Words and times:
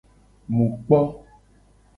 Mu 0.55 0.65
kpo. 0.85 0.99